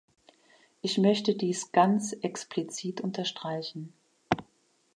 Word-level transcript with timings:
Ich 0.81 0.97
möchte 0.97 1.35
dies 1.35 1.71
ganz 1.73 2.11
explizit 2.13 3.01
unterstreichen. 3.01 3.93